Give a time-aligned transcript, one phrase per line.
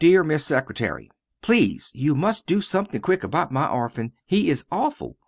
[0.01, 1.11] Deer miss Secretary,
[1.43, 5.15] Pleese you must do sumthing quick about my orphan he is awful.